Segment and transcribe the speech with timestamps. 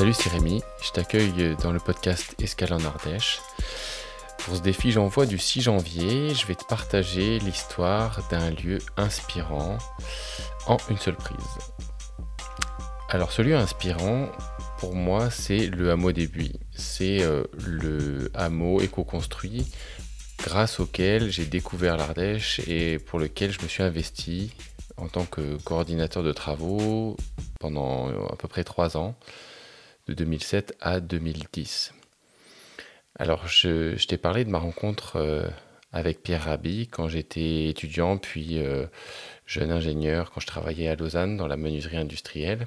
[0.00, 0.62] Salut, c'est Rémi.
[0.82, 3.38] Je t'accueille dans le podcast Escale en Ardèche.
[4.38, 6.34] Pour ce défi, j'envoie du 6 janvier.
[6.34, 9.76] Je vais te partager l'histoire d'un lieu inspirant
[10.66, 11.36] en une seule prise.
[13.10, 14.30] Alors, ce lieu inspirant,
[14.78, 16.58] pour moi, c'est le hameau des Buis.
[16.74, 19.70] C'est euh, le hameau éco-construit
[20.38, 24.54] grâce auquel j'ai découvert l'Ardèche et pour lequel je me suis investi
[24.96, 27.18] en tant que coordinateur de travaux
[27.58, 29.14] pendant euh, à peu près trois ans,
[30.10, 31.94] de 2007 à 2010.
[33.16, 35.48] Alors, je, t'ai parlé de ma rencontre euh,
[35.92, 38.86] avec Pierre Rabhi quand j'étais étudiant, puis euh,
[39.46, 42.66] jeune ingénieur, quand je travaillais à Lausanne dans la menuiserie industrielle.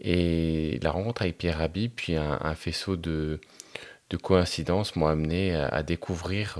[0.00, 3.38] Et la rencontre avec Pierre Rabhi, puis un, faisceau de,
[4.08, 6.58] de coïncidences m'ont amené à, découvrir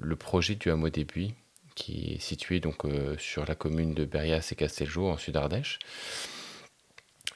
[0.00, 1.34] le projet du hameau des Buis,
[1.74, 2.82] qui est situé donc
[3.18, 5.80] sur la commune de Berrias et Casteljo en Sud-Ardèche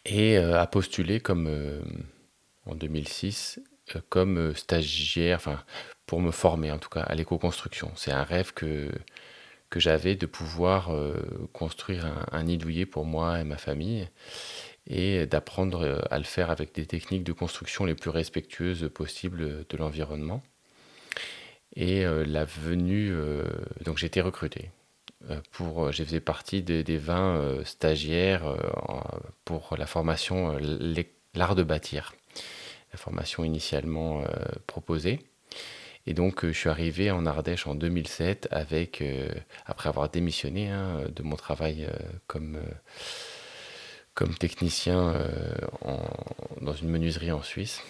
[0.04, 1.80] et euh, a postulé comme euh,
[2.66, 3.60] en 2006
[3.94, 5.62] euh, comme stagiaire, enfin
[6.06, 7.90] pour me former en tout cas à l'éco-construction.
[7.96, 8.90] C'est un rêve que,
[9.70, 10.90] que j'avais de pouvoir
[11.54, 14.08] construire un, nid douillet pour moi et ma famille
[14.86, 19.76] et d'apprendre à le faire avec des techniques de construction les plus respectueuses possibles de
[19.78, 20.42] l'environnement.
[21.74, 23.16] Et la venue,
[23.82, 24.70] donc j'ai été recruté.
[25.30, 28.56] Euh, pour, euh, j'ai fait partie des, 20 euh, stagiaires
[29.44, 30.58] pour la formation
[31.36, 32.14] L'art de bâtir,
[32.92, 34.22] la formation initialement
[34.68, 35.18] proposée.
[36.06, 39.02] Et donc, je suis arrivé en Ardèche en 2007 avec,
[39.66, 41.88] après avoir démissionné hein, de mon travail
[42.28, 42.60] comme,
[44.14, 45.28] comme technicien
[46.60, 47.82] dans une menuiserie en Suisse.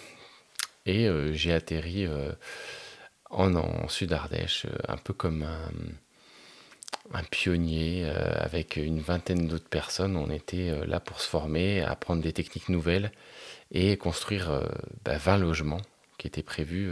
[0.87, 2.07] Et j'ai atterri
[3.29, 5.69] en, en Sud-Ardèche, un peu comme un
[7.13, 10.17] un pionnier euh, avec une vingtaine d'autres personnes.
[10.17, 13.11] On était euh, là pour se former, apprendre des techniques nouvelles
[13.71, 14.67] et construire 20 euh,
[15.03, 15.81] bah, logements
[16.17, 16.91] qui étaient prévus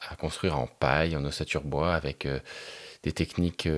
[0.00, 2.26] à construire en paille, en ossature bois, avec
[3.04, 3.68] des techniques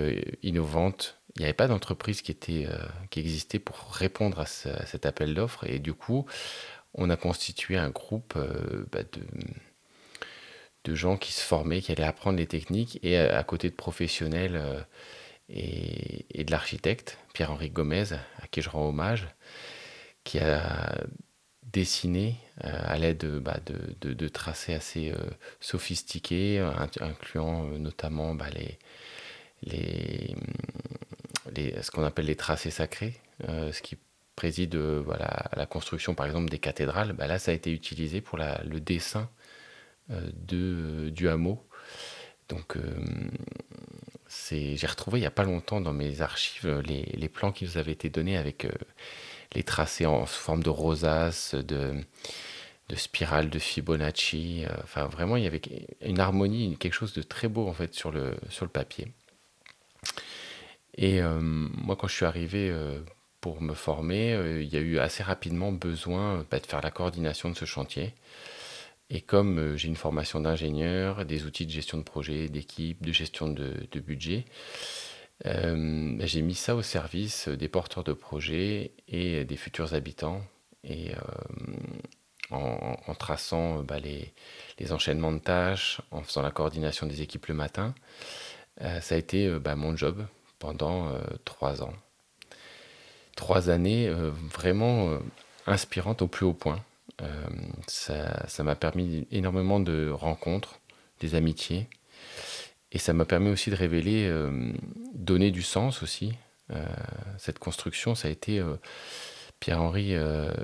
[0.42, 1.18] innovantes.
[1.36, 2.66] Il n'y avait pas d'entreprise qui, était,
[3.10, 6.24] qui existait pour répondre à, cet appel d'offres et du coup,
[6.94, 8.38] on a constitué un groupe
[8.90, 9.20] bah, de
[10.88, 14.56] de gens qui se formaient, qui allaient apprendre les techniques, et à, côté de professionnels
[14.56, 14.80] euh,
[15.50, 19.28] et, de l'architecte, Pierre-Henri Gomez, à qui je rends hommage,
[20.24, 21.04] qui a
[21.62, 25.16] dessiné euh, à l'aide bah, de, de, tracés assez euh,
[25.60, 26.58] sophistiqués,
[27.00, 28.78] incluant notamment bah, les,
[29.62, 30.34] les,
[31.82, 33.14] ce qu'on appelle les tracés sacrés,
[33.46, 33.98] ce qui
[34.36, 34.76] préside
[35.20, 37.12] à la construction par exemple des cathédrales.
[37.12, 39.37] Bah, là, ça a été utilisé pour le dessin euh,
[40.10, 41.64] de, du hameau.
[42.48, 42.80] Donc, euh,
[44.50, 47.76] j'ai retrouvé il n'y a pas longtemps dans mes archives les, les, plans qui nous
[47.76, 48.70] avaient été donnés avec euh,
[49.54, 51.94] les tracés en forme de rosace, de,
[52.88, 54.64] de spirale de Fibonacci.
[54.82, 55.60] enfin, vraiment, il y avait
[56.00, 59.08] une harmonie, quelque chose de très beau en fait sur le, sur le papier.
[60.96, 62.74] Et moi, quand je suis arrivé
[63.40, 67.50] pour me former, il y a eu assez rapidement besoin bah, de faire la coordination
[67.50, 68.14] de ce chantier.
[69.10, 73.12] Et comme euh, j'ai une formation d'ingénieur, des outils de gestion de projet, d'équipe, de
[73.12, 74.44] gestion de, budget,
[75.46, 80.42] euh, bah, j'ai mis ça au service des porteurs de projets et des futurs habitants.
[80.84, 81.18] Et euh,
[82.50, 87.94] en, traçant bah, les, enchaînements de tâches, en faisant la coordination des équipes le matin,
[88.80, 90.24] ça a été bah, mon job
[90.58, 91.12] pendant
[91.44, 91.92] trois ans.
[93.36, 95.18] Trois années vraiment
[95.66, 96.82] inspirantes au plus haut point.
[97.22, 97.46] Euh,
[97.86, 100.80] ça m'a permis énormément de rencontres,
[101.20, 101.88] des amitiés.
[102.92, 104.72] Et ça m'a permis aussi de révéler, euh,
[105.14, 106.32] donner du sens aussi.
[106.70, 106.84] Euh,
[107.38, 108.62] cette construction, ça a été.
[109.60, 110.14] Pierre-Henri,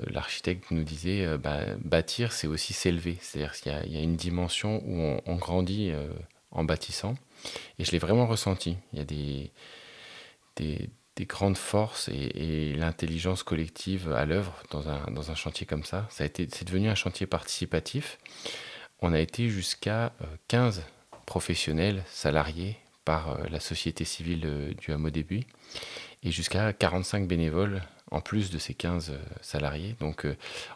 [0.07, 3.17] l'architecte, nous disait bah, bâtir, c'est aussi s'élever.
[3.19, 5.91] C'est-à-dire qu'il y, a une dimension où on, grandit
[6.51, 7.15] en bâtissant.
[7.77, 8.77] Et je l'ai vraiment ressenti.
[8.93, 9.51] Il y a des,
[10.55, 15.83] des, des grandes forces et, l'intelligence collective à l'œuvre dans un, dans un, chantier comme
[15.83, 16.07] ça.
[16.09, 18.17] ça c'est devenu un chantier participatif.
[19.01, 20.13] On a été jusqu'à
[20.47, 25.41] 15 euh, professionnels salariés par euh, la société civile euh, du hameau début
[26.23, 29.95] et jusqu'à 45 bénévoles en plus de ces 15 salariés.
[29.99, 30.27] Donc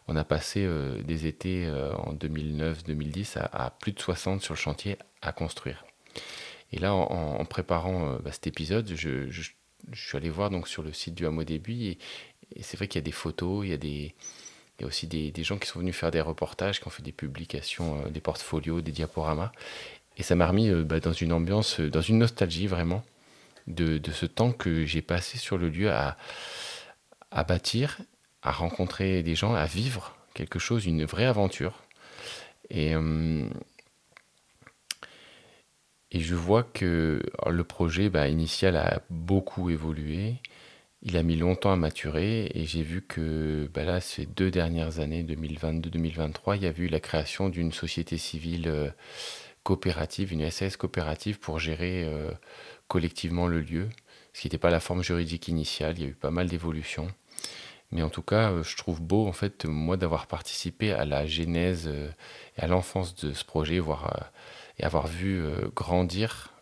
[0.08, 0.68] on a passé
[1.04, 5.86] des étés en 2009-2010 à, plus de 60 sur le chantier à construire.
[6.72, 9.52] Et là, en, préparant bah, cet épisode, je,
[9.92, 11.98] je suis allé voir donc sur le site du Hameau Début et,
[12.62, 14.16] c'est vrai qu'il y a des photos, il y a, des,
[14.80, 17.12] il aussi des, des, gens qui sont venus faire des reportages, qui ont fait des
[17.12, 19.52] publications, euh, des portfolios, des diaporamas.
[20.18, 23.04] Et ça m'a remis euh, bah, dans une ambiance, euh, dans une nostalgie vraiment
[23.68, 26.18] de, de ce temps que j'ai passé sur le lieu à,
[27.30, 28.00] à bâtir,
[28.42, 31.84] à rencontrer des gens, à vivre quelque chose, une vraie aventure.
[32.72, 32.96] Et,
[36.12, 40.36] et je vois que le projet bah, initial a beaucoup évolué.
[41.02, 45.00] Il a mis longtemps à maturer et j'ai vu que bah là, ces deux dernières
[45.00, 48.90] années, 2022-2023, il y a eu la création d'une société civile euh,
[49.64, 52.32] coopérative, une SAS coopérative pour gérer euh,
[52.88, 53.88] collectivement le lieu,
[54.34, 55.96] ce qui n'était pas la forme juridique initiale.
[55.98, 57.08] Il y a eu pas mal d'évolutions.
[57.92, 61.26] Mais en tout cas, euh, je trouve beau, en fait, moi, d'avoir participé à la
[61.26, 64.32] genèse et à l'enfance de ce projet, voire,
[64.78, 65.44] et avoir vu
[65.76, 66.54] grandir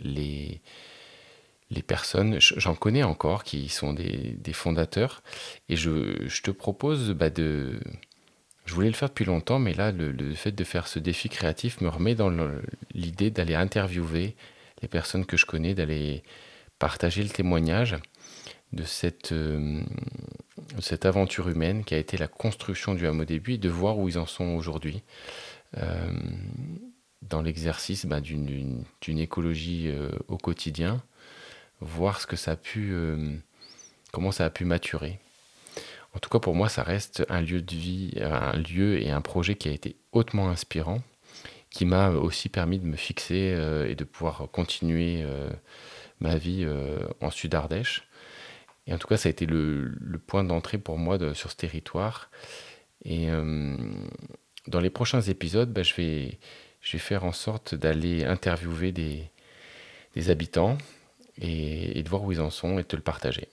[0.00, 0.60] les
[1.72, 5.22] les personnes, j'en connais encore qui sont des, fondateurs,
[5.68, 7.80] et je, te propose bah, de...
[8.64, 11.80] Je voulais le faire depuis longtemps, mais là, le, fait de faire ce défi créatif
[11.80, 12.30] me remet dans
[12.94, 14.36] l'idée d'aller interviewer
[14.82, 16.22] les personnes que je connais, d'aller
[16.78, 17.96] partager le témoignage
[18.72, 19.82] de cette, euh,
[21.02, 24.18] aventure humaine qui a été la construction du hameau début et de voir où ils
[24.18, 25.02] en sont aujourd'hui.
[25.78, 26.12] Euh,
[27.22, 31.02] dans l'exercice bah, d'une écologie euh, au quotidien,
[31.80, 33.34] voir ce que ça a pu, euh,
[34.12, 35.18] comment ça a pu maturer.
[36.14, 39.22] En tout cas, pour moi, ça reste un lieu de vie, un lieu et un
[39.22, 41.00] projet qui a été hautement inspirant,
[41.70, 45.48] qui m'a aussi permis de me fixer euh, et de pouvoir continuer euh,
[46.20, 46.66] ma vie
[47.20, 48.06] en Sud-Ardèche.
[48.86, 49.92] Et en tout cas, ça a été le,
[50.26, 52.30] point d'entrée pour moi sur ce territoire.
[53.04, 53.28] Et
[54.66, 56.38] dans les prochains épisodes, bah, je, vais,
[56.80, 59.30] faire en sorte d'aller interviewer des,
[60.14, 60.78] des habitants,
[61.40, 63.48] et, de voir où ils en sont et de te le partager.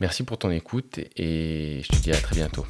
[0.00, 2.66] Merci pour ton écoute et je te dis à très bientôt.